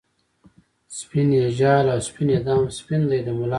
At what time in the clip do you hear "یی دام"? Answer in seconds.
2.33-2.61